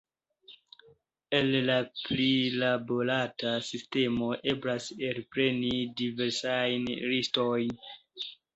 [1.39, 7.81] El la prilaborata sistemo eblas elpreni diversajn listojn.